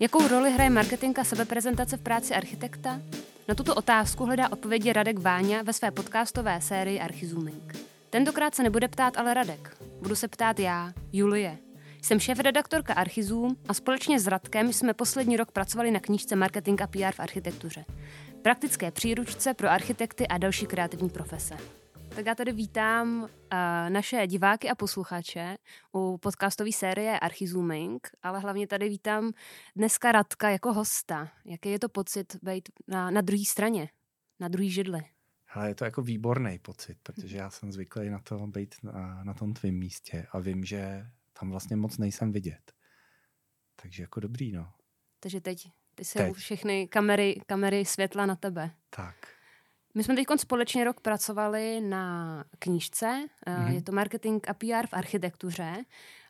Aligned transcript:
Jakou 0.00 0.28
roli 0.28 0.52
hraje 0.52 0.70
marketing 0.70 1.18
a 1.18 1.24
sebeprezentace 1.24 1.96
v 1.96 2.00
práci 2.00 2.34
architekta? 2.34 3.00
Na 3.48 3.54
tuto 3.54 3.74
otázku 3.74 4.24
hledá 4.24 4.52
odpovědi 4.52 4.92
Radek 4.92 5.18
Váňa 5.18 5.62
ve 5.62 5.72
své 5.72 5.90
podcastové 5.90 6.60
sérii 6.60 7.00
Archizooming. 7.00 7.78
Tentokrát 8.10 8.54
se 8.54 8.62
nebude 8.62 8.88
ptát 8.88 9.16
ale 9.16 9.34
Radek. 9.34 9.76
Budu 10.02 10.14
se 10.14 10.28
ptát 10.28 10.58
já, 10.58 10.92
Julie. 11.12 11.58
Jsem 12.02 12.20
šéf-redaktorka 12.20 12.94
Archizoom 12.94 13.56
a 13.68 13.74
společně 13.74 14.20
s 14.20 14.26
Radkem 14.26 14.72
jsme 14.72 14.94
poslední 14.94 15.36
rok 15.36 15.52
pracovali 15.52 15.90
na 15.90 16.00
knížce 16.00 16.36
Marketing 16.36 16.82
a 16.82 16.86
PR 16.86 17.12
v 17.12 17.20
architektuře. 17.20 17.84
Praktické 18.42 18.90
příručce 18.90 19.54
pro 19.54 19.70
architekty 19.70 20.28
a 20.28 20.38
další 20.38 20.66
kreativní 20.66 21.10
profese. 21.10 21.56
Tak 22.18 22.26
já 22.26 22.34
tady 22.34 22.52
vítám 22.52 23.22
uh, 23.22 23.28
naše 23.88 24.26
diváky 24.26 24.70
a 24.70 24.74
posluchače 24.74 25.56
u 25.94 26.18
podcastové 26.18 26.72
série 26.72 27.18
Archizooming, 27.18 28.08
ale 28.22 28.40
hlavně 28.40 28.66
tady 28.66 28.88
vítám 28.88 29.32
dneska 29.76 30.12
Radka 30.12 30.50
jako 30.50 30.72
hosta. 30.72 31.28
Jaký 31.44 31.70
je 31.70 31.78
to 31.78 31.88
pocit 31.88 32.36
být 32.42 32.68
na, 32.86 33.10
na 33.10 33.20
druhé 33.20 33.44
straně, 33.44 33.88
na 34.40 34.48
druhé 34.48 34.68
židli? 34.68 35.00
Ale 35.48 35.68
je 35.68 35.74
to 35.74 35.84
jako 35.84 36.02
výborný 36.02 36.58
pocit, 36.58 36.98
protože 37.02 37.36
já 37.36 37.50
jsem 37.50 37.72
zvyklý 37.72 38.10
na 38.10 38.18
to 38.18 38.46
být 38.46 38.74
na, 38.82 39.24
na 39.24 39.34
tom 39.34 39.54
tvém 39.54 39.74
místě 39.74 40.26
a 40.32 40.38
vím, 40.38 40.64
že 40.64 41.06
tam 41.40 41.50
vlastně 41.50 41.76
moc 41.76 41.98
nejsem 41.98 42.32
vidět. 42.32 42.72
Takže 43.82 44.02
jako 44.02 44.20
dobrý, 44.20 44.52
no. 44.52 44.72
Takže 45.20 45.40
teď, 45.40 45.70
ty 45.94 46.04
jsou 46.04 46.18
teď. 46.18 46.34
všechny 46.34 46.88
kamery, 46.88 47.40
kamery 47.46 47.84
světla 47.84 48.26
na 48.26 48.36
tebe. 48.36 48.70
Tak. 48.90 49.37
My 49.98 50.04
jsme 50.04 50.14
teď 50.14 50.26
společně 50.36 50.84
rok 50.84 51.00
pracovali 51.00 51.80
na 51.80 52.44
knížce, 52.58 53.26
mm-hmm. 53.46 53.66
je 53.66 53.82
to 53.82 53.92
marketing 53.92 54.48
a 54.48 54.54
PR 54.54 54.86
v 54.86 54.92
architektuře 54.92 55.84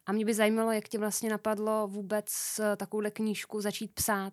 a 0.06 0.12
mě 0.12 0.24
by 0.24 0.34
zajímalo, 0.34 0.72
jak 0.72 0.88
tě 0.88 0.98
vlastně 0.98 1.30
napadlo 1.30 1.88
vůbec 1.88 2.26
eh, 2.60 2.76
takovouhle 2.76 3.10
knížku 3.10 3.60
začít 3.60 3.94
psát. 3.94 4.32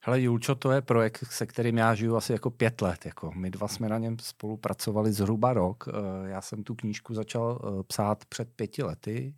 Hele, 0.00 0.20
Julčo, 0.20 0.54
to 0.54 0.70
je 0.70 0.82
projekt, 0.82 1.24
se 1.30 1.46
kterým 1.46 1.78
já 1.78 1.94
žiju 1.94 2.16
asi 2.16 2.32
jako 2.32 2.50
pět 2.50 2.80
let. 2.80 3.06
Jako. 3.06 3.32
My 3.34 3.50
dva 3.50 3.68
jsme 3.68 3.88
na 3.88 3.98
něm 3.98 4.18
spolupracovali 4.18 5.12
zhruba 5.12 5.52
rok. 5.52 5.84
Eh, 5.88 6.28
já 6.30 6.40
jsem 6.40 6.62
tu 6.62 6.74
knížku 6.74 7.14
začal 7.14 7.60
psát 7.86 8.24
před 8.24 8.48
pěti 8.56 8.82
lety 8.82 9.34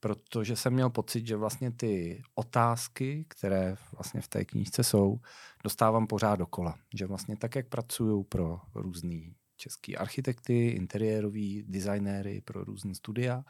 protože 0.00 0.56
jsem 0.56 0.72
měl 0.72 0.90
pocit, 0.90 1.26
že 1.26 1.36
vlastně 1.36 1.70
ty 1.70 2.22
otázky, 2.34 3.24
které 3.28 3.76
vlastně 3.92 4.20
v 4.20 4.28
té 4.28 4.44
knížce 4.44 4.84
jsou, 4.84 5.20
dostávám 5.64 6.06
pořád 6.06 6.36
dokola. 6.36 6.78
Že 6.94 7.06
vlastně 7.06 7.36
tak, 7.36 7.54
jak 7.54 7.68
pracuju 7.68 8.22
pro 8.22 8.60
různý 8.74 9.34
český 9.56 9.96
architekty, 9.96 10.68
interiérový 10.68 11.64
designéry, 11.68 12.40
pro 12.40 12.64
různé 12.64 12.94
studia, 12.94 13.44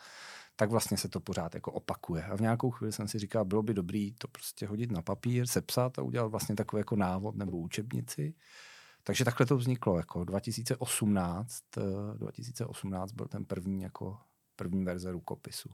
tak 0.56 0.70
vlastně 0.70 0.96
se 0.96 1.08
to 1.08 1.20
pořád 1.20 1.54
jako 1.54 1.72
opakuje. 1.72 2.24
A 2.24 2.36
v 2.36 2.40
nějakou 2.40 2.70
chvíli 2.70 2.92
jsem 2.92 3.08
si 3.08 3.18
říkal, 3.18 3.44
bylo 3.44 3.62
by 3.62 3.74
dobrý 3.74 4.12
to 4.12 4.28
prostě 4.28 4.66
hodit 4.66 4.90
na 4.92 5.02
papír, 5.02 5.46
sepsat 5.46 5.98
a 5.98 6.02
udělat 6.02 6.26
vlastně 6.26 6.54
takový 6.54 6.80
jako 6.80 6.96
návod 6.96 7.36
nebo 7.36 7.58
učebnici. 7.58 8.34
Takže 9.02 9.24
takhle 9.24 9.46
to 9.46 9.56
vzniklo. 9.56 9.96
Jako 9.96 10.24
2018, 10.24 11.64
2018 12.14 13.10
eh, 13.10 13.14
byl 13.16 13.26
ten 13.26 13.44
první 13.44 13.82
jako 13.82 14.18
první 14.56 14.84
verze 14.84 15.12
rukopisu. 15.12 15.70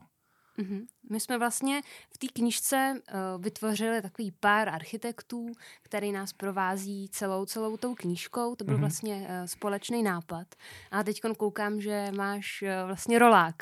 Mm-hmm. 0.59 0.85
My 1.09 1.19
jsme 1.19 1.37
vlastně 1.37 1.81
v 2.13 2.17
té 2.17 2.27
knižce 2.33 2.93
uh, 2.93 3.43
vytvořili 3.43 4.01
takový 4.01 4.31
pár 4.39 4.69
architektů, 4.69 5.51
který 5.83 6.11
nás 6.11 6.33
provází 6.33 7.09
celou, 7.09 7.45
celou 7.45 7.77
tou 7.77 7.95
knížkou. 7.95 8.55
To 8.55 8.65
byl 8.65 8.75
mm-hmm. 8.75 8.79
vlastně 8.79 9.15
uh, 9.15 9.45
společný 9.45 10.03
nápad. 10.03 10.47
A 10.91 11.03
teď 11.03 11.21
koukám, 11.37 11.81
že 11.81 12.11
máš 12.15 12.61
uh, 12.61 12.87
vlastně 12.87 13.19
rolák. 13.19 13.55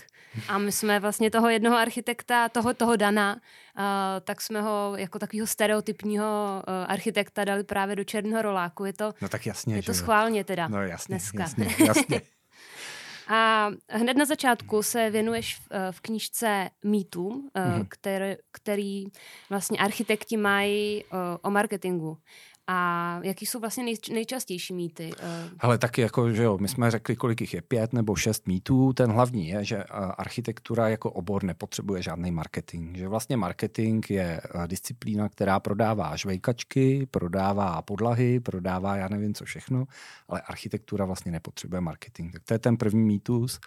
A 0.47 0.57
my 0.57 0.71
jsme 0.71 0.99
vlastně 0.99 1.31
toho 1.31 1.49
jednoho 1.49 1.77
architekta, 1.77 2.49
toho, 2.49 2.73
toho 2.73 2.95
Dana, 2.95 3.33
uh, 3.33 3.81
tak 4.21 4.41
jsme 4.41 4.61
ho 4.61 4.93
jako 4.97 5.19
takového 5.19 5.47
stereotypního 5.47 6.63
uh, 6.67 6.73
architekta 6.87 7.43
dali 7.43 7.63
právě 7.63 7.95
do 7.95 8.03
černého 8.03 8.41
roláku. 8.41 8.85
Je 8.85 8.93
to, 8.93 9.13
no 9.21 9.29
tak 9.29 9.45
jasně, 9.45 9.75
je 9.75 9.83
to 9.83 9.93
schválně 9.93 10.43
teda 10.43 10.67
no 10.67 10.81
jasně, 10.81 11.13
dneska. 11.13 11.39
Jasně, 11.39 11.75
jasně. 11.85 12.21
A 13.27 13.69
hned 13.89 14.17
na 14.17 14.25
začátku 14.25 14.83
se 14.83 15.09
věnuješ 15.09 15.55
v, 15.55 15.67
eh, 15.71 15.91
v 15.91 16.01
knižce 16.01 16.69
mýtům, 16.83 17.49
mm-hmm. 17.55 17.85
který, 17.89 18.35
který 18.51 19.05
vlastně 19.49 19.79
architekti 19.79 20.37
mají 20.37 21.03
eh, 21.03 21.07
o 21.41 21.51
marketingu. 21.51 22.17
A 22.67 23.19
jaký 23.23 23.45
jsou 23.45 23.59
vlastně 23.59 23.83
nej, 23.83 23.95
nejčastější 24.13 24.73
mýty? 24.73 25.11
Ale 25.59 25.77
taky 25.77 26.01
jako, 26.01 26.31
že 26.31 26.43
jo, 26.43 26.57
my 26.57 26.67
jsme 26.67 26.91
řekli, 26.91 27.15
kolik 27.15 27.41
jich 27.41 27.53
je, 27.53 27.61
pět 27.61 27.93
nebo 27.93 28.15
šest 28.15 28.47
mýtů. 28.47 28.93
Ten 28.93 29.11
hlavní 29.11 29.47
je, 29.47 29.63
že 29.63 29.83
architektura 30.17 30.89
jako 30.89 31.11
obor 31.11 31.43
nepotřebuje 31.43 32.01
žádný 32.01 32.31
marketing. 32.31 32.97
Že 32.97 33.07
vlastně 33.07 33.37
marketing 33.37 34.09
je 34.09 34.41
disciplína, 34.67 35.29
která 35.29 35.59
prodává 35.59 36.15
žvejkačky, 36.15 37.07
prodává 37.11 37.81
podlahy, 37.81 38.39
prodává 38.39 38.95
já 38.95 39.07
nevím 39.07 39.33
co 39.33 39.45
všechno, 39.45 39.85
ale 40.27 40.41
architektura 40.41 41.05
vlastně 41.05 41.31
nepotřebuje 41.31 41.81
marketing. 41.81 42.33
Tak 42.33 42.43
to 42.43 42.53
je 42.53 42.59
ten 42.59 42.77
první 42.77 43.03
mýtus, 43.03 43.59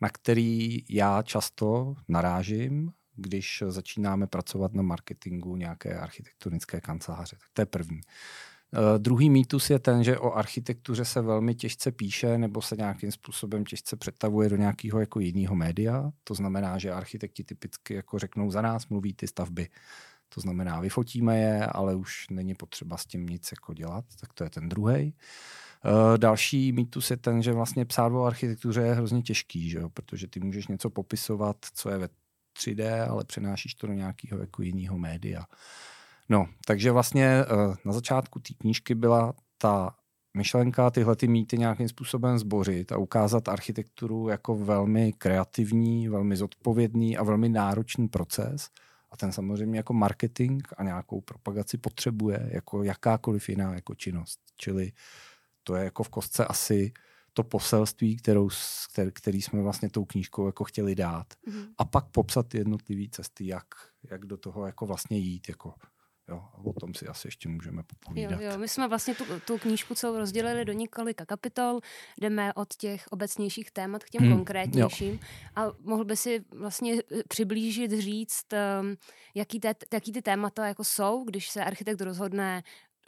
na 0.00 0.08
který 0.08 0.84
já 0.88 1.22
často 1.22 1.94
narážím 2.08 2.92
když 3.16 3.62
začínáme 3.68 4.26
pracovat 4.26 4.74
na 4.74 4.82
marketingu 4.82 5.56
nějaké 5.56 5.98
architektonické 5.98 6.80
kanceláře. 6.80 7.36
Tak 7.36 7.48
to 7.52 7.62
je 7.62 7.66
první. 7.66 8.00
Uh, 8.72 8.98
druhý 8.98 9.30
mýtus 9.30 9.70
je 9.70 9.78
ten, 9.78 10.04
že 10.04 10.18
o 10.18 10.32
architektuře 10.32 11.04
se 11.04 11.20
velmi 11.20 11.54
těžce 11.54 11.92
píše 11.92 12.38
nebo 12.38 12.62
se 12.62 12.76
nějakým 12.76 13.12
způsobem 13.12 13.64
těžce 13.64 13.96
představuje 13.96 14.48
do 14.48 14.56
nějakého 14.56 15.00
jako 15.00 15.20
jiného 15.20 15.54
média. 15.54 16.10
To 16.24 16.34
znamená, 16.34 16.78
že 16.78 16.92
architekti 16.92 17.44
typicky 17.44 17.94
jako 17.94 18.18
řeknou 18.18 18.50
za 18.50 18.62
nás 18.62 18.88
mluví 18.88 19.14
ty 19.14 19.26
stavby. 19.26 19.68
To 20.34 20.40
znamená, 20.40 20.80
vyfotíme 20.80 21.40
je, 21.40 21.66
ale 21.66 21.94
už 21.94 22.26
není 22.30 22.54
potřeba 22.54 22.96
s 22.96 23.06
tím 23.06 23.26
nic 23.26 23.48
jako 23.52 23.74
dělat. 23.74 24.04
Tak 24.20 24.32
to 24.32 24.44
je 24.44 24.50
ten 24.50 24.68
druhý. 24.68 25.14
Uh, 25.84 26.18
další 26.18 26.72
mýtus 26.72 27.10
je 27.10 27.16
ten, 27.16 27.42
že 27.42 27.52
vlastně 27.52 27.84
psát 27.84 28.12
o 28.12 28.24
architektuře 28.24 28.80
je 28.80 28.94
hrozně 28.94 29.22
těžký, 29.22 29.70
že 29.70 29.78
jo? 29.78 29.88
protože 29.88 30.26
ty 30.26 30.40
můžeš 30.40 30.66
něco 30.66 30.90
popisovat, 30.90 31.56
co 31.74 31.90
je 31.90 31.98
ve 31.98 32.08
3D, 32.58 33.10
ale 33.10 33.24
přenášíš 33.24 33.74
to 33.74 33.86
do 33.86 33.92
nějakého 33.92 34.40
jako 34.40 34.62
jiného 34.62 34.98
média. 34.98 35.44
No, 36.28 36.46
takže 36.66 36.90
vlastně 36.90 37.26
eh, 37.26 37.44
na 37.84 37.92
začátku 37.92 38.38
té 38.38 38.54
knížky 38.54 38.94
byla 38.94 39.34
ta 39.58 39.94
myšlenka 40.34 40.90
tyhle 40.90 41.16
ty 41.16 41.28
mýty 41.28 41.58
nějakým 41.58 41.88
způsobem 41.88 42.38
zbořit 42.38 42.92
a 42.92 42.96
ukázat 42.96 43.48
architekturu 43.48 44.28
jako 44.28 44.56
velmi 44.56 45.12
kreativní, 45.12 46.08
velmi 46.08 46.36
zodpovědný 46.36 47.16
a 47.16 47.22
velmi 47.22 47.48
náročný 47.48 48.08
proces. 48.08 48.70
A 49.10 49.16
ten 49.16 49.32
samozřejmě 49.32 49.78
jako 49.78 49.92
marketing 49.92 50.62
a 50.76 50.82
nějakou 50.82 51.20
propagaci 51.20 51.78
potřebuje 51.78 52.50
jako 52.52 52.82
jakákoliv 52.82 53.48
jiná 53.48 53.74
jako 53.74 53.94
činnost. 53.94 54.40
Čili 54.56 54.92
to 55.62 55.74
je 55.74 55.84
jako 55.84 56.02
v 56.02 56.08
kostce 56.08 56.44
asi 56.44 56.92
to 57.32 57.42
poselství, 57.42 58.16
kterou, 58.16 58.48
který, 59.12 59.42
jsme 59.42 59.62
vlastně 59.62 59.90
tou 59.90 60.04
knížkou 60.04 60.46
jako 60.46 60.64
chtěli 60.64 60.94
dát. 60.94 61.26
Mm-hmm. 61.48 61.68
A 61.78 61.84
pak 61.84 62.08
popsat 62.08 62.54
jednotlivé 62.54 63.04
cesty, 63.10 63.46
jak, 63.46 63.66
jak 64.10 64.26
do 64.26 64.36
toho 64.36 64.66
jako 64.66 64.86
vlastně 64.86 65.18
jít. 65.18 65.48
Jako, 65.48 65.74
jo, 66.28 66.36
a 66.54 66.58
o 66.58 66.72
tom 66.72 66.94
si 66.94 67.06
asi 67.06 67.28
ještě 67.28 67.48
můžeme 67.48 67.82
popovídat. 67.82 68.40
Jo, 68.40 68.50
jo. 68.50 68.58
My 68.58 68.68
jsme 68.68 68.88
vlastně 68.88 69.14
tu, 69.14 69.24
tu 69.46 69.58
knížku 69.58 69.94
celou 69.94 70.18
rozdělili 70.18 70.64
do 70.64 70.72
několika 70.72 71.26
kapitol. 71.26 71.80
Jdeme 72.20 72.54
od 72.54 72.74
těch 72.74 73.04
obecnějších 73.10 73.70
témat 73.70 74.04
k 74.04 74.10
těm 74.10 74.22
hmm, 74.22 74.36
konkrétnějším. 74.36 75.12
Jo. 75.12 75.18
A 75.56 75.72
mohl 75.80 76.04
by 76.04 76.16
si 76.16 76.44
vlastně 76.50 76.94
eh, 76.94 77.22
přiblížit, 77.28 77.92
říct, 77.92 78.46
um, 78.80 78.96
jaký, 79.34 79.60
te, 79.60 79.74
jaký 79.92 80.12
ty 80.12 80.22
témata 80.22 80.66
jako 80.66 80.84
jsou, 80.84 81.24
když 81.24 81.48
se 81.48 81.64
architekt 81.64 82.00
rozhodne 82.00 82.62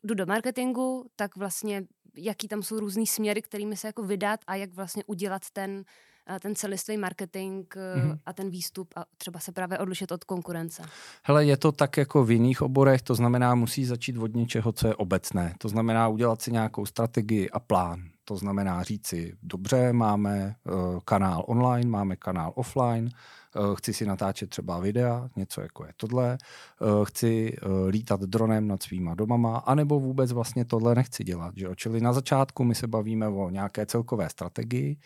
jdu 0.05 0.15
do 0.15 0.27
marketingu, 0.27 1.11
tak 1.17 1.37
vlastně 1.37 1.85
jaký 2.17 2.49
tam 2.49 2.63
jsou 2.63 2.81
různý 2.81 3.07
směry, 3.07 3.43
kterými 3.43 3.77
se 3.77 3.87
jako 3.87 4.03
vydat 4.03 4.41
a 4.47 4.55
jak 4.55 4.75
vlastně 4.75 5.03
udělat 5.07 5.43
ten, 5.53 5.85
eh, 6.27 6.41
ten 6.41 6.55
celistvý 6.55 6.97
marketing 6.97 7.67
mm-hmm. 7.75 8.19
a 8.27 8.33
ten 8.33 8.51
výstup 8.51 8.89
a 8.97 9.05
třeba 9.17 9.41
se 9.41 9.53
právě 9.53 9.79
odlišit 9.79 10.13
od 10.13 10.25
konkurence. 10.25 10.83
Hele, 11.23 11.45
je 11.45 11.57
to 11.57 11.73
tak 11.73 11.97
jako 11.97 12.25
v 12.25 12.31
jiných 12.31 12.63
oborech, 12.63 13.03
to 13.03 13.15
znamená, 13.15 13.55
musí 13.55 13.85
začít 13.85 14.19
od 14.19 14.35
něčeho, 14.35 14.73
co 14.73 14.87
je 14.87 14.95
obecné. 14.95 15.55
To 15.59 15.69
znamená 15.69 16.09
udělat 16.09 16.43
si 16.43 16.53
nějakou 16.53 16.87
strategii 16.87 17.51
a 17.51 17.61
plán. 17.61 18.14
To 18.25 18.37
znamená 18.37 18.83
říci, 18.83 19.33
dobře, 19.43 19.93
máme 19.93 20.55
uh, 20.65 20.99
kanál 21.05 21.45
online, 21.47 21.91
máme 21.91 22.17
kanál 22.17 22.53
offline, 22.55 23.09
uh, 23.57 23.75
chci 23.75 23.93
si 23.95 24.07
natáčet 24.07 24.51
třeba 24.51 24.79
videa, 24.79 25.29
něco 25.37 25.61
jako 25.61 25.85
je 25.85 25.93
tohle, 25.97 26.39
uh, 26.81 27.05
chci 27.05 27.57
lítat 27.89 28.21
dronem 28.21 28.69
nad 28.69 28.83
svýma 28.83 29.15
domama, 29.15 29.59
anebo 29.59 30.01
vůbec 30.01 30.33
vlastně 30.33 30.65
tohle 30.65 30.95
nechci 30.95 31.25
dělat. 31.25 31.55
Že? 31.57 31.69
Čili 31.77 32.01
na 32.01 32.13
začátku 32.13 32.65
my 32.65 32.75
se 32.75 32.87
bavíme 32.87 33.29
o 33.29 33.51
nějaké 33.51 33.87
celkové 33.87 34.29
strategii 34.29 34.97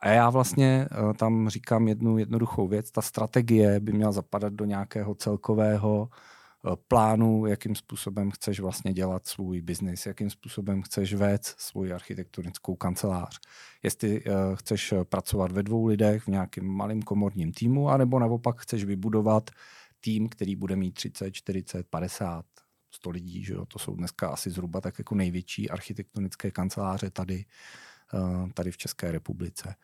a 0.00 0.08
já 0.08 0.30
vlastně 0.30 0.88
tam 1.16 1.48
říkám 1.48 1.88
jednu 1.88 2.18
jednoduchou 2.18 2.68
věc, 2.68 2.90
ta 2.90 3.02
strategie 3.02 3.80
by 3.80 3.92
měla 3.92 4.12
zapadat 4.12 4.52
do 4.52 4.64
nějakého 4.64 5.14
celkového 5.14 6.08
Eh, 6.08 6.36
plánu, 6.76 7.46
jakým 7.46 7.74
způsobem 7.74 8.30
chceš 8.30 8.60
vlastně 8.60 8.92
dělat 8.92 9.26
svůj 9.26 9.60
biznis, 9.60 10.06
jakým 10.06 10.30
způsobem 10.30 10.82
chceš 10.82 11.14
vést 11.14 11.60
svou 11.60 11.94
architektonickou 11.94 12.76
kancelář. 12.76 13.40
Jestli 13.82 14.24
uh, 14.24 14.34
chceš 14.54 14.94
pracovat 15.04 15.52
ve 15.52 15.62
dvou 15.62 15.86
lidech 15.86 16.22
v 16.22 16.28
nějakém 16.28 16.66
malém 16.66 17.02
komorním 17.02 17.52
týmu, 17.52 17.88
anebo 17.88 18.18
naopak 18.18 18.60
chceš 18.60 18.84
vybudovat 18.84 19.50
tým, 20.00 20.28
který 20.28 20.56
bude 20.56 20.76
mít 20.76 20.92
30, 20.92 21.30
40, 21.30 21.86
50, 21.86 22.44
100 22.90 23.10
lidí, 23.10 23.44
že 23.44 23.54
jo? 23.54 23.66
to 23.66 23.78
jsou 23.78 23.96
dneska 23.96 24.28
asi 24.28 24.50
zhruba 24.50 24.80
tak 24.80 24.98
jako 24.98 25.14
největší 25.14 25.70
architektonické 25.70 26.50
kanceláře 26.50 27.10
tady, 27.10 27.44
tady 28.54 28.70
v 28.70 28.76
České 28.76 29.12
republice. 29.12 29.68
Uh, 29.68 29.74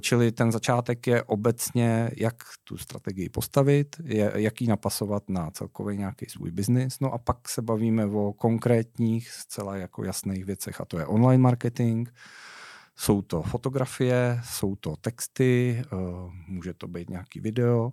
čili 0.00 0.32
ten 0.32 0.52
začátek 0.52 1.06
je 1.06 1.22
obecně, 1.22 2.10
jak 2.16 2.34
tu 2.64 2.76
strategii 2.76 3.28
postavit, 3.28 3.96
jak 4.34 4.60
ji 4.60 4.66
napasovat 4.66 5.28
na 5.28 5.50
celkový 5.50 5.96
nějaký 5.96 6.26
svůj 6.26 6.50
biznis, 6.50 7.00
no 7.00 7.12
a 7.12 7.18
pak 7.18 7.48
se 7.48 7.62
bavíme 7.62 8.06
o 8.06 8.32
konkrétních, 8.32 9.30
zcela 9.30 9.76
jako 9.76 10.04
jasných 10.04 10.44
věcech, 10.44 10.80
a 10.80 10.84
to 10.84 10.98
je 10.98 11.06
online 11.06 11.42
marketing, 11.42 12.08
jsou 12.96 13.22
to 13.22 13.42
fotografie, 13.42 14.40
jsou 14.44 14.76
to 14.76 14.96
texty, 14.96 15.82
uh, 15.92 16.32
může 16.48 16.74
to 16.74 16.88
být 16.88 17.10
nějaký 17.10 17.40
video, 17.40 17.92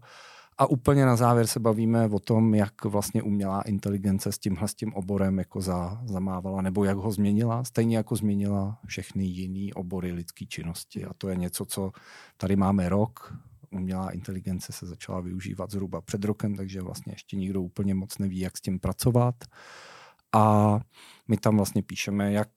a 0.57 0.65
úplně 0.65 1.05
na 1.05 1.15
závěr 1.15 1.47
se 1.47 1.59
bavíme 1.59 2.07
o 2.07 2.19
tom, 2.19 2.55
jak 2.55 2.85
vlastně 2.85 3.23
umělá 3.23 3.61
inteligence 3.61 4.31
s 4.31 4.39
tímhle 4.39 4.67
s 4.67 4.75
tím 4.75 4.93
oborem 4.93 5.39
jako 5.39 5.61
za, 5.61 6.01
zamávala, 6.05 6.61
nebo 6.61 6.83
jak 6.83 6.97
ho 6.97 7.11
změnila, 7.11 7.63
stejně 7.63 7.97
jako 7.97 8.15
změnila 8.15 8.79
všechny 8.85 9.23
jiné 9.23 9.73
obory 9.73 10.11
lidské 10.11 10.45
činnosti. 10.45 11.05
A 11.05 11.13
to 11.17 11.29
je 11.29 11.35
něco, 11.35 11.65
co 11.65 11.91
tady 12.37 12.55
máme 12.55 12.89
rok. 12.89 13.35
Umělá 13.71 14.09
inteligence 14.09 14.73
se 14.73 14.85
začala 14.85 15.19
využívat 15.21 15.71
zhruba 15.71 16.01
před 16.01 16.23
rokem, 16.25 16.55
takže 16.55 16.81
vlastně 16.81 17.13
ještě 17.13 17.37
nikdo 17.37 17.61
úplně 17.61 17.93
moc 17.93 18.17
neví, 18.17 18.39
jak 18.39 18.57
s 18.57 18.61
tím 18.61 18.79
pracovat. 18.79 19.35
A 20.33 20.79
my 21.27 21.37
tam 21.37 21.57
vlastně 21.57 21.83
píšeme, 21.83 22.31
jak 22.31 22.49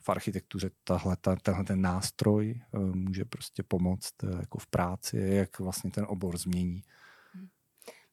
v 0.00 0.08
architektuře 0.08 0.70
tahle, 0.84 1.16
tenhle 1.42 1.64
ten 1.64 1.80
nástroj 1.80 2.60
eh, 2.74 2.78
může 2.78 3.24
prostě 3.24 3.62
pomoct 3.62 4.24
eh, 4.24 4.36
jako 4.40 4.58
v 4.58 4.66
práci, 4.66 5.16
jak 5.16 5.58
vlastně 5.58 5.90
ten 5.90 6.04
obor 6.08 6.38
změní. 6.38 6.82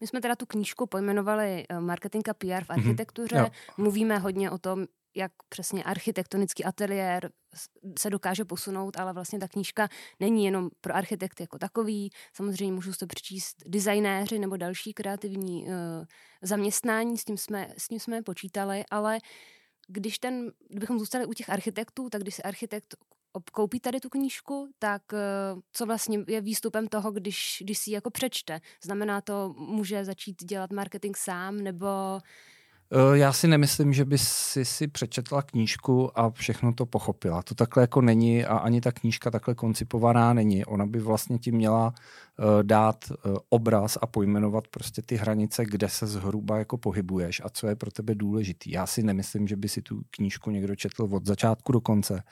My 0.01 0.07
jsme 0.07 0.21
teda 0.21 0.35
tu 0.35 0.45
knížku 0.45 0.85
pojmenovali 0.85 1.65
eh, 1.69 1.79
Marketing 1.79 2.29
a 2.29 2.33
PR 2.33 2.63
v 2.63 2.69
mhm. 2.69 2.79
architektuře. 2.79 3.35
Mm-hmm. 3.35 3.51
Mluvíme 3.77 4.17
hodně 4.17 4.51
o 4.51 4.57
tom, 4.57 4.85
jak 5.15 5.31
přesně 5.49 5.83
architektonický 5.83 6.65
ateliér 6.65 7.31
se 7.99 8.09
dokáže 8.09 8.45
posunout, 8.45 8.99
ale 8.99 9.13
vlastně 9.13 9.39
ta 9.39 9.47
knížka 9.47 9.87
není 10.19 10.45
jenom 10.45 10.69
pro 10.81 10.95
architekty 10.95 11.43
jako 11.43 11.57
takový. 11.57 12.09
Samozřejmě 12.33 12.73
můžou 12.73 12.91
to 12.99 13.07
přečíst 13.07 13.63
designéři 13.65 14.39
nebo 14.39 14.57
další 14.57 14.93
kreativní 14.93 15.63
uh, 15.63 15.71
zaměstnání, 16.41 17.17
s 17.17 17.25
tím, 17.25 17.37
jsme, 17.37 17.69
s 17.77 17.87
tím 17.87 17.99
jsme 17.99 18.21
počítali, 18.21 18.83
ale 18.91 19.19
když 19.87 20.19
ten, 20.19 20.51
kdybychom 20.69 20.99
zůstali 20.99 21.25
u 21.25 21.33
těch 21.33 21.49
architektů, 21.49 22.09
tak 22.09 22.21
když 22.21 22.35
se 22.35 22.41
architekt 22.41 22.95
koupí 23.51 23.79
tady 23.79 23.99
tu 23.99 24.09
knížku, 24.09 24.69
tak 24.79 25.01
eh, 25.13 25.17
co 25.73 25.85
vlastně 25.85 26.19
je 26.27 26.41
výstupem 26.41 26.87
toho, 26.87 27.11
když, 27.11 27.57
když 27.61 27.77
si 27.77 27.89
ji 27.89 27.93
jako 27.93 28.09
přečte? 28.09 28.59
Znamená 28.83 29.21
to, 29.21 29.53
může 29.57 30.05
začít 30.05 30.43
dělat 30.43 30.71
marketing 30.71 31.17
sám, 31.17 31.57
nebo 31.57 31.87
Eh, 32.93 33.17
já 33.17 33.33
si 33.33 33.47
nemyslím, 33.47 33.93
že 33.93 34.05
by 34.05 34.17
si 34.17 34.65
si 34.65 34.87
přečetla 34.87 35.41
knížku 35.41 36.19
a 36.19 36.29
všechno 36.29 36.73
to 36.73 36.85
pochopila. 36.85 37.43
To 37.43 37.55
takhle 37.55 37.83
jako 37.83 38.01
není 38.01 38.45
a 38.45 38.57
ani 38.57 38.81
ta 38.81 38.91
knížka 38.91 39.31
takhle 39.31 39.55
koncipovaná 39.55 40.33
není. 40.33 40.65
Ona 40.65 40.85
by 40.85 40.99
vlastně 40.99 41.37
ti 41.39 41.51
měla 41.51 41.87
uh, 41.87 42.63
dát 42.63 43.11
obraz 43.49 43.97
a 44.01 44.07
pojmenovat 44.07 44.67
prostě 44.67 45.01
ty 45.01 45.15
hranice, 45.15 45.65
kde 45.65 45.89
se 45.89 46.07
zhruba 46.07 46.57
jako 46.57 46.77
pohybuješ 46.77 47.41
a 47.45 47.49
co 47.49 47.67
je 47.67 47.75
pro 47.75 47.91
tebe 47.91 48.15
důležitý. 48.15 48.71
Já 48.71 48.85
si 48.85 49.03
nemyslím, 49.03 49.47
že 49.47 49.55
by 49.55 49.69
si 49.69 49.81
tu 49.81 50.01
knížku 50.11 50.51
někdo 50.51 50.75
četl 50.75 51.07
od 51.11 51.25
začátku 51.25 51.71
do 51.71 51.81
konce 51.81 52.23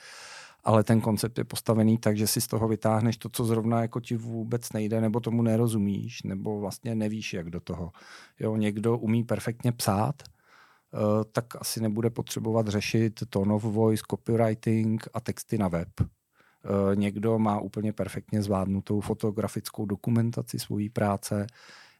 ale 0.64 0.84
ten 0.84 1.00
koncept 1.00 1.38
je 1.38 1.44
postavený 1.44 1.98
tak, 1.98 2.16
že 2.16 2.26
si 2.26 2.40
z 2.40 2.46
toho 2.46 2.68
vytáhneš 2.68 3.16
to, 3.16 3.28
co 3.28 3.44
zrovna 3.44 3.82
jako 3.82 4.00
ti 4.00 4.16
vůbec 4.16 4.72
nejde, 4.72 5.00
nebo 5.00 5.20
tomu 5.20 5.42
nerozumíš, 5.42 6.22
nebo 6.22 6.60
vlastně 6.60 6.94
nevíš, 6.94 7.34
jak 7.34 7.50
do 7.50 7.60
toho. 7.60 7.92
Jo, 8.40 8.56
někdo 8.56 8.98
umí 8.98 9.24
perfektně 9.24 9.72
psát, 9.72 10.22
Eh, 10.94 11.24
tak 11.32 11.44
asi 11.60 11.80
nebude 11.80 12.10
potřebovat 12.10 12.68
řešit 12.68 13.22
tone 13.30 13.54
of 13.54 13.62
voice, 13.62 14.02
copywriting 14.10 15.08
a 15.14 15.20
texty 15.20 15.58
na 15.58 15.68
web. 15.68 15.88
Eh, 16.00 16.96
někdo 16.96 17.38
má 17.38 17.60
úplně 17.60 17.92
perfektně 17.92 18.42
zvládnutou 18.42 19.00
fotografickou 19.00 19.86
dokumentaci 19.86 20.58
svojí 20.58 20.88
práce, 20.90 21.46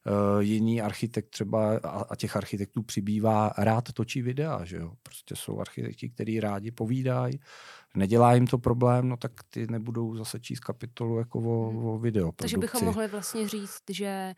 eh, 0.07 0.45
jiný 0.45 0.83
architekt 0.83 1.31
třeba, 1.31 1.77
a 2.09 2.17
těch 2.17 2.37
architektů 2.37 2.83
přibývá, 2.83 3.53
rád 3.59 3.93
točí 3.93 4.23
videa, 4.23 4.65
že 4.65 4.77
jo? 4.77 4.93
Prostě 5.03 5.37
jsou 5.37 5.61
architekti, 5.61 6.09
kteří 6.11 6.41
rádi 6.41 6.71
povídají, 6.71 7.41
nedělá 7.97 8.35
jim 8.35 8.47
to 8.47 8.59
problém, 8.59 9.09
no 9.09 9.17
tak 9.17 9.33
ty 9.51 9.67
nebudou 9.67 10.17
zase 10.17 10.41
číst 10.41 10.61
kapitolu 10.61 11.19
jako 11.19 11.39
o, 11.39 11.71
hmm. 11.71 11.85
o 11.85 11.99
video. 11.99 12.33
Takže 12.37 12.59
bychom 12.59 12.85
mohli 12.85 13.09
vlastně 13.09 13.49
říct, 13.49 13.83
že 13.91 14.35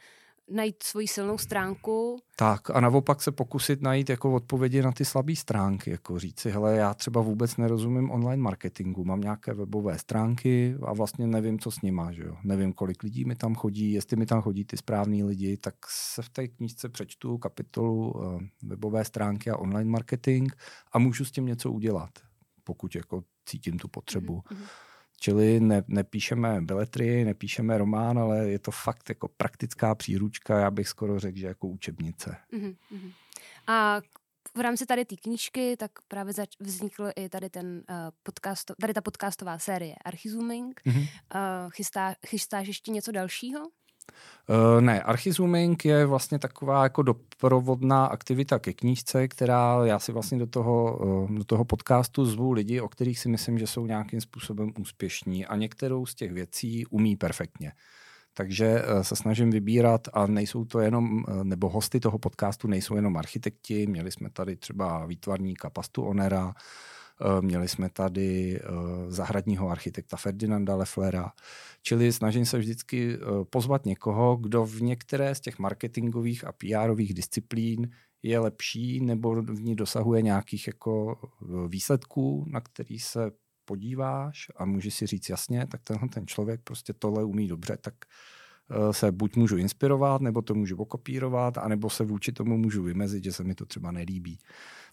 najít 0.51 0.83
svoji 0.83 1.09
silnou 1.09 1.39
stránku. 1.39 2.19
Tak 2.37 2.71
a 2.71 2.81
naopak 2.81 3.23
se 3.23 3.33
pokusit 3.33 3.83
najít 3.83 4.11
jako 4.11 4.33
odpovědi 4.33 4.83
na 4.83 4.93
ty 4.93 5.05
slabé 5.05 5.37
stránky, 5.37 5.91
jako 5.91 6.19
říci, 6.19 6.51
hele, 6.51 6.77
já 6.77 6.95
třeba 6.95 7.21
vůbec 7.21 7.57
nerozumím 7.57 8.11
online 8.11 8.43
marketingu, 8.43 9.05
mám 9.05 9.21
nějaké 9.21 9.55
webové 9.55 9.99
stránky 9.99 10.77
a 10.83 10.93
vlastně 10.93 11.27
nevím, 11.27 11.59
co 11.59 11.71
s 11.71 11.83
nima, 11.83 12.13
že 12.13 12.23
jo? 12.23 12.37
Nevím, 12.45 12.73
kolik 12.73 13.03
lidí 13.03 13.25
mi 13.25 13.37
tam 13.37 13.55
chodí, 13.55 13.93
jestli 13.93 14.17
mi 14.17 14.27
tam 14.27 14.43
chodí 14.43 14.65
ty 14.65 14.77
správní 14.77 15.25
lidi, 15.25 15.57
tak 15.57 15.75
se 15.89 16.23
v 16.23 16.29
té 16.29 16.49
knížce 16.49 16.89
přečtu 16.89 17.39
kapitolu 17.39 18.11
uh, 18.11 18.41
webové 18.63 19.05
stránky 19.05 19.51
a 19.51 19.57
online 19.57 19.91
marketing 19.91 20.53
a 20.93 20.99
můžu 20.99 21.25
s 21.25 21.31
tím 21.31 21.47
něco 21.47 21.73
udělat, 21.73 22.11
pokud 22.65 22.95
jako 22.95 23.25
cítím 23.47 23.79
tu 23.79 23.89
potřebu. 23.89 24.41
Mm-hmm. 24.41 24.67
Čili 25.23 25.61
ne, 25.61 25.83
nepíšeme 25.89 26.61
beletry, 26.61 27.25
nepíšeme 27.25 27.79
román, 27.79 28.19
ale 28.19 28.49
je 28.49 28.59
to 28.59 28.71
fakt 28.71 29.09
jako 29.09 29.29
praktická 29.29 29.95
příručka, 29.95 30.59
já 30.59 30.71
bych 30.71 30.89
skoro 30.89 31.21
řekl, 31.21 31.39
že 31.39 31.47
jako 31.47 31.69
učebnice. 31.69 32.37
Uh-huh. 32.53 32.77
A 33.67 34.01
v 34.57 34.61
rámci 34.61 34.87
tady 34.87 35.05
té 35.05 35.17
knížky 35.17 35.77
tak 35.77 35.91
právě 36.09 36.33
zač- 36.33 36.57
vznikl 36.61 37.11
i 37.17 37.29
tady 37.29 37.51
ten 37.51 37.67
uh, 37.67 37.97
podcast, 38.23 38.71
tady 38.81 38.95
ta 38.95 39.01
podcastová 39.01 39.59
série 39.59 39.95
Archizooming. 40.05 40.81
Uh-huh. 40.87 41.01
Uh, 41.01 41.71
chystá, 41.71 42.15
chystáš 42.27 42.69
ještě 42.69 42.91
něco 42.91 43.13
dalšího? 43.13 43.61
Uh, 44.49 44.81
ne, 44.81 45.03
archizooming 45.03 45.85
je 45.85 46.07
vlastně 46.07 46.39
taková 46.39 46.83
jako 46.83 47.03
doprovodná 47.03 48.07
aktivita 48.07 48.59
ke 48.59 48.73
knížce, 48.73 49.29
která 49.29 49.81
já 49.85 49.99
si 49.99 50.13
vlastně 50.13 50.39
do 50.39 50.47
toho, 50.47 50.99
uh, 50.99 51.31
do 51.31 51.45
toho 51.45 51.65
podcastu 51.65 52.25
zvu 52.25 52.53
lidi, 52.53 52.81
o 52.81 52.89
kterých 52.89 53.19
si 53.19 53.29
myslím, 53.29 53.59
že 53.59 53.67
jsou 53.67 53.87
nějakým 53.87 54.21
způsobem 54.21 54.73
úspěšní 54.79 55.47
a 55.47 55.57
některou 55.57 56.07
z 56.07 56.15
těch 56.15 56.33
věcí 56.33 56.87
umí 56.87 57.17
perfektně. 57.17 57.73
Takže 58.35 58.83
uh, 58.83 59.03
se 59.03 59.17
snažím 59.17 59.51
vybírat 59.51 60.09
a 60.13 60.27
nejsou 60.27 60.65
to 60.65 60.81
jenom, 60.81 61.25
nebo 61.43 61.69
hosty 61.69 62.01
toho 62.01 62.19
podcastu 62.19 62.69
nejsou 62.69 62.97
jenom 62.97 63.17
architekti, 63.17 63.87
měli 63.87 64.11
jsme 64.11 64.31
tady 64.31 64.57
třeba 64.57 65.07
výtvarníka 65.07 65.71
Pastu 65.71 66.03
Onera, 66.03 66.55
měli 67.41 67.69
jsme 67.69 67.89
tady 67.91 68.61
eh, 68.61 68.67
zahradního 69.09 69.69
architekta 69.69 70.17
Ferdinanda 70.17 70.77
Lefflera, 70.77 71.33
čili 71.83 72.13
snažím 72.13 72.47
se 72.47 72.59
vždycky 72.59 73.15
eh, 73.15 73.45
pozvat 73.51 73.87
někoho, 73.87 74.37
kdo 74.37 74.67
v 74.67 74.83
některé 74.83 75.35
z 75.35 75.41
těch 75.41 75.59
marketingových 75.59 76.45
a 76.45 76.53
PRových 76.53 77.15
disciplín 77.15 77.91
je 78.23 78.39
lepší 78.39 79.01
nebo 79.01 79.43
v 79.43 79.63
ní 79.63 79.77
dosahuje 79.77 80.23
nějakých 80.23 80.67
jako 80.67 81.19
výsledků, 81.69 82.45
na 82.49 82.61
který 82.61 82.99
se 82.99 83.31
podíváš 83.65 84.51
a 84.57 84.65
můžeš 84.65 84.95
si 84.95 85.07
říct 85.07 85.29
jasně, 85.29 85.67
tak 85.67 85.81
tenhle 85.83 86.09
ten 86.09 86.27
člověk 86.27 86.61
prostě 86.65 86.93
tohle 86.93 87.25
umí 87.25 87.49
dobře, 87.49 87.79
tak 87.81 87.95
se 88.91 89.13
buď 89.13 89.37
můžu 89.37 89.57
inspirovat, 89.57 90.21
nebo 90.21 90.43
to 90.43 90.55
můžu 90.55 90.77
okopírovat, 90.77 91.59
anebo 91.59 91.91
se 91.91 92.05
vůči 92.05 92.33
tomu 92.33 92.59
můžu 92.59 92.83
vymezit, 92.83 93.25
že 93.25 93.33
se 93.33 93.45
mi 93.45 93.55
to 93.55 93.67
třeba 93.67 93.91
nelíbí. 93.91 94.39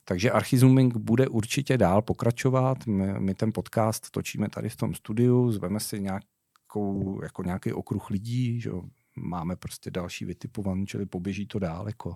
Takže 0.10 0.32
Archizooming 0.32 0.98
bude 0.98 1.28
určitě 1.28 1.78
dál 1.78 2.02
pokračovat. 2.02 2.86
My, 2.86 3.20
my 3.20 3.34
ten 3.34 3.54
podcast 3.54 4.12
točíme 4.12 4.50
tady 4.50 4.70
v 4.70 4.76
tom 4.76 4.94
studiu, 4.94 5.52
zveme 5.52 5.80
si 5.80 6.02
nějakou, 6.02 7.20
jako 7.24 7.44
nějaký 7.44 7.74
okruh 7.74 8.10
lidí, 8.10 8.62
že 8.62 8.72
máme 9.16 9.56
prostě 9.56 9.92
další 9.92 10.26
vytipovaný, 10.26 10.88
čili 10.88 11.06
poběží 11.06 11.46
to 11.46 11.60
dál. 11.60 11.88
Jako. 11.88 12.16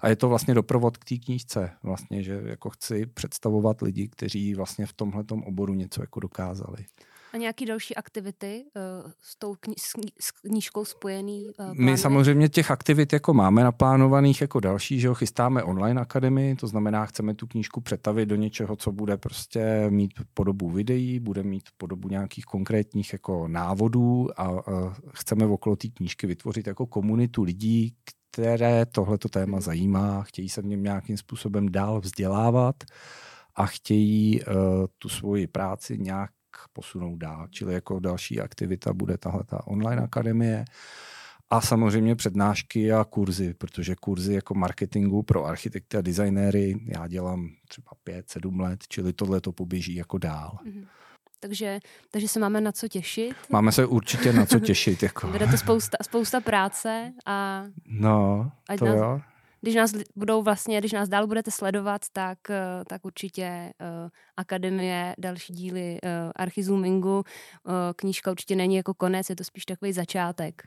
A 0.00 0.08
je 0.08 0.16
to 0.16 0.28
vlastně 0.28 0.54
doprovod 0.54 0.96
k 0.96 1.04
té 1.04 1.16
knížce, 1.16 1.70
vlastně, 1.82 2.22
že 2.22 2.42
jako 2.44 2.70
chci 2.70 3.06
představovat 3.06 3.82
lidi, 3.82 4.08
kteří 4.08 4.54
vlastně 4.54 4.86
v 4.86 4.92
tomhle 4.92 5.24
oboru 5.44 5.74
něco 5.74 6.02
jako 6.02 6.20
dokázali. 6.20 6.84
A 7.32 7.36
nějaké 7.36 7.66
další 7.66 7.96
aktivity 7.96 8.64
uh, 9.04 9.10
s 9.20 9.38
tou 9.38 9.54
kni- 9.54 10.12
s 10.20 10.30
knížkou 10.30 10.84
spojený? 10.84 11.46
Uh, 11.58 11.74
My 11.74 11.98
samozřejmě 11.98 12.48
těch 12.48 12.70
aktivit 12.70 13.12
jako 13.12 13.34
máme 13.34 13.64
naplánovaných 13.64 14.40
jako 14.40 14.60
další, 14.60 15.00
že 15.00 15.08
ho 15.08 15.14
chystáme 15.14 15.62
online 15.62 16.00
akademii, 16.00 16.56
to 16.56 16.66
znamená, 16.66 17.06
chceme 17.06 17.34
tu 17.34 17.46
knížku 17.46 17.80
přetavit 17.80 18.28
do 18.28 18.36
něčeho, 18.36 18.76
co 18.76 18.92
bude 18.92 19.16
prostě 19.16 19.86
mít 19.90 20.12
podobu 20.34 20.70
videí, 20.70 21.20
bude 21.20 21.42
mít 21.42 21.68
podobu 21.76 22.08
nějakých 22.08 22.44
konkrétních 22.44 23.12
jako 23.12 23.48
návodů 23.48 24.28
a 24.36 24.50
uh, 24.50 24.94
chceme 25.14 25.46
okolo 25.46 25.76
té 25.76 25.88
knížky 25.88 26.26
vytvořit 26.26 26.66
jako 26.66 26.86
komunitu 26.86 27.42
lidí, 27.42 27.94
které 28.30 28.86
tohleto 28.86 29.28
téma 29.28 29.60
zajímá, 29.60 30.22
chtějí 30.22 30.48
se 30.48 30.62
v 30.62 30.64
něm 30.64 30.82
nějakým 30.82 31.16
způsobem 31.16 31.68
dál 31.68 32.00
vzdělávat 32.00 32.76
a 33.54 33.66
chtějí 33.66 34.40
uh, 34.40 34.54
tu 34.98 35.08
svoji 35.08 35.46
práci 35.46 35.98
nějak 35.98 36.30
posunout 36.72 37.16
dál. 37.16 37.46
Čili 37.50 37.74
jako 37.74 38.00
další 38.00 38.40
aktivita 38.40 38.92
bude 38.92 39.18
tahle 39.18 39.44
ta 39.44 39.66
online 39.66 40.02
akademie. 40.02 40.64
A 41.50 41.60
samozřejmě 41.60 42.14
přednášky 42.14 42.92
a 42.92 43.04
kurzy, 43.04 43.54
protože 43.54 43.94
kurzy 43.94 44.34
jako 44.34 44.54
marketingu 44.54 45.22
pro 45.22 45.44
architekty 45.44 45.96
a 45.96 46.00
designéry 46.00 46.80
já 46.84 47.08
dělám 47.08 47.48
třeba 47.68 47.90
pět, 48.04 48.30
sedm 48.30 48.60
let, 48.60 48.80
čili 48.88 49.12
tohle 49.12 49.40
to 49.40 49.52
poběží 49.52 49.94
jako 49.94 50.18
dál. 50.18 50.58
Mm-hmm. 50.66 50.86
Takže, 51.40 51.80
takže 52.10 52.28
se 52.28 52.40
máme 52.40 52.60
na 52.60 52.72
co 52.72 52.88
těšit. 52.88 53.34
Máme 53.50 53.72
se 53.72 53.86
určitě 53.86 54.32
na 54.32 54.46
co 54.46 54.60
těšit. 54.60 55.02
Jako. 55.02 55.26
Bude 55.26 55.46
to 55.46 55.56
spousta, 55.56 55.96
spousta 56.02 56.40
práce 56.40 57.12
a... 57.26 57.64
No, 57.86 58.52
to 58.78 58.84
nás, 58.84 58.96
jo. 58.96 59.20
Když 59.62 59.74
nás 59.74 59.92
budou 60.16 60.42
vlastně, 60.42 60.78
když 60.78 60.92
nás 60.92 61.08
dál 61.08 61.26
budete 61.26 61.50
sledovat, 61.50 62.02
tak, 62.12 62.38
eh, 62.50 62.84
tak 62.86 63.04
určitě 63.04 63.72
uh, 63.80 64.10
Akademie, 64.36 65.14
další 65.18 65.52
díly 65.52 65.98
uh, 66.02 66.08
Archizoomingu, 66.36 67.16
uh, 67.18 67.72
knížka 67.96 68.30
určitě 68.30 68.56
není 68.56 68.76
jako 68.76 68.94
konec, 68.94 69.30
je 69.30 69.36
to 69.36 69.44
spíš 69.44 69.64
takový 69.64 69.92
začátek. 69.92 70.62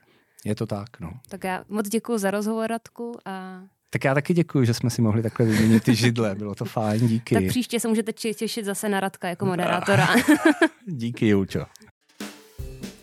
Je 0.45 0.55
to 0.55 0.65
tak, 0.65 0.99
no. 0.99 1.11
Tak 1.29 1.43
já 1.43 1.63
moc 1.69 1.89
děkuji 1.89 2.17
za 2.17 2.31
rozhovor, 2.31 2.69
Radku, 2.69 3.17
a 3.25 3.61
tak 3.89 4.03
já 4.03 4.13
taky 4.13 4.33
děkuji, 4.33 4.65
že 4.65 4.73
jsme 4.73 4.89
si 4.89 5.01
mohli 5.01 5.23
takhle 5.23 5.45
vyměnit 5.45 5.83
ty 5.83 5.95
židle. 5.95 6.35
Bylo 6.35 6.55
to 6.55 6.65
fajn, 6.65 7.07
díky. 7.07 7.35
Tak 7.35 7.43
příště 7.47 7.79
se 7.79 7.87
můžete 7.87 8.13
těšit 8.13 8.65
zase 8.65 8.89
na 8.89 8.99
Radka 8.99 9.29
jako 9.29 9.45
moderátora. 9.45 10.07
díky, 10.85 11.27
Julčo. 11.27 11.65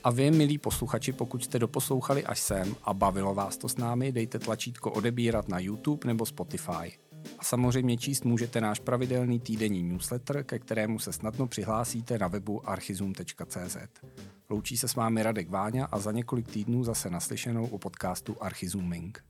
A 0.04 0.10
vy, 0.10 0.30
milí 0.30 0.58
posluchači, 0.58 1.12
pokud 1.12 1.44
jste 1.44 1.58
doposlouchali 1.58 2.24
až 2.24 2.40
sem 2.40 2.76
a 2.82 2.94
bavilo 2.94 3.34
vás 3.34 3.56
to 3.56 3.68
s 3.68 3.76
námi, 3.76 4.12
dejte 4.12 4.38
tlačítko 4.38 4.90
odebírat 4.90 5.48
na 5.48 5.58
YouTube 5.58 6.06
nebo 6.06 6.26
Spotify. 6.26 6.98
A 7.38 7.44
samozřejmě 7.44 7.96
číst 7.96 8.24
můžete 8.24 8.60
náš 8.60 8.78
pravidelný 8.78 9.40
týdenní 9.40 9.82
newsletter, 9.82 10.44
ke 10.44 10.58
kterému 10.58 10.98
se 10.98 11.12
snadno 11.12 11.46
přihlásíte 11.46 12.18
na 12.18 12.28
webu 12.28 12.68
archizum.cz. 12.68 13.76
Loučí 14.50 14.76
se 14.76 14.88
s 14.88 14.94
vámi 14.94 15.22
Radek 15.22 15.50
Váňa 15.50 15.86
a 15.86 15.98
za 15.98 16.12
několik 16.12 16.48
týdnů 16.48 16.84
zase 16.84 17.10
naslyšenou 17.10 17.66
u 17.66 17.78
podcastu 17.78 18.36
Archizuming. 18.40 19.24